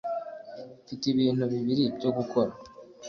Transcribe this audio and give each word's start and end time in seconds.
mfite 0.83 1.03
ibintu 1.13 1.43
bibiri 1.53 1.83
byo 1.97 2.09
gukora 2.17 2.51